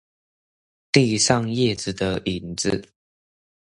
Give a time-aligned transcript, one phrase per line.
[0.91, 2.89] 地上葉子的影子